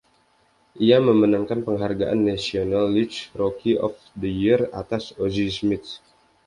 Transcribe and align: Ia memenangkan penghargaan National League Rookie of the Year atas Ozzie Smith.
Ia 0.85 0.97
memenangkan 1.07 1.59
penghargaan 1.67 2.19
National 2.31 2.85
League 2.95 3.21
Rookie 3.39 3.77
of 3.87 3.93
the 4.21 4.31
Year 4.41 4.59
atas 4.81 5.03
Ozzie 5.23 5.51
Smith. 5.59 5.89